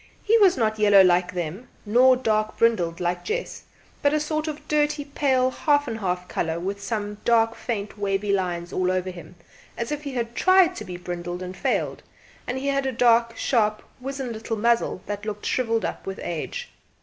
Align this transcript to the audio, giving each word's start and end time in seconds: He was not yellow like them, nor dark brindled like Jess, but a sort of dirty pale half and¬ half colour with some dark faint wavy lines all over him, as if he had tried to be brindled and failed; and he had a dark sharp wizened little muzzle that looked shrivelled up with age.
He 0.23 0.35
was 0.39 0.57
not 0.57 0.79
yellow 0.79 1.03
like 1.03 1.31
them, 1.31 1.67
nor 1.85 2.17
dark 2.17 2.57
brindled 2.57 2.99
like 2.99 3.23
Jess, 3.23 3.65
but 4.01 4.15
a 4.15 4.19
sort 4.19 4.47
of 4.47 4.67
dirty 4.67 5.05
pale 5.05 5.51
half 5.51 5.85
and¬ 5.87 5.99
half 5.99 6.27
colour 6.27 6.59
with 6.59 6.81
some 6.81 7.19
dark 7.23 7.53
faint 7.53 7.99
wavy 7.99 8.33
lines 8.33 8.73
all 8.73 8.89
over 8.91 9.11
him, 9.11 9.35
as 9.77 9.91
if 9.91 10.01
he 10.01 10.13
had 10.13 10.33
tried 10.33 10.75
to 10.77 10.85
be 10.85 10.97
brindled 10.97 11.43
and 11.43 11.55
failed; 11.55 12.01
and 12.47 12.57
he 12.57 12.69
had 12.69 12.87
a 12.87 12.91
dark 12.91 13.37
sharp 13.37 13.83
wizened 13.99 14.31
little 14.33 14.57
muzzle 14.57 15.03
that 15.05 15.23
looked 15.23 15.45
shrivelled 15.45 15.85
up 15.85 16.07
with 16.07 16.19
age. 16.23 16.71